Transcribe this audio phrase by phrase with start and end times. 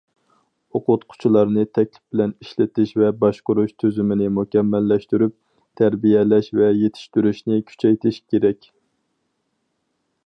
[0.77, 5.37] ئوقۇتقۇچىلارنى تەكلىپ بىلەن ئىشلىتىش ۋە باشقۇرۇش تۈزۈمىنى مۇكەممەللەشتۈرۈپ،
[5.83, 8.71] تەربىيەلەش ۋە يېتىشتۈرۈشنى كۈچەيتىش كېرەك.